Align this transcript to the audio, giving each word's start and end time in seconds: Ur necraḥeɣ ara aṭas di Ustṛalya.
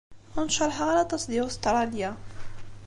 Ur 0.37 0.43
necraḥeɣ 0.45 0.87
ara 0.89 1.01
aṭas 1.05 1.23
di 1.29 1.39
Ustṛalya. 1.47 2.09